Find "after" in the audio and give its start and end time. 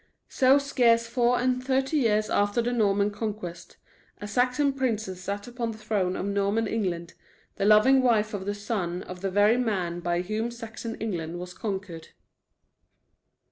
2.31-2.59